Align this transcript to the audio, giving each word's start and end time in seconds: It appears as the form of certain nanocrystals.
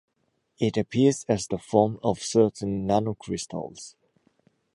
It 0.57 0.77
appears 0.77 1.25
as 1.29 1.45
the 1.45 1.59
form 1.59 1.99
of 2.01 2.23
certain 2.23 2.87
nanocrystals. 2.87 3.93